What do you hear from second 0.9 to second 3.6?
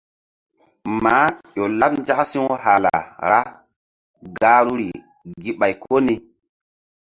Maah ƴo laɓ nzak si̧w hala ra̧h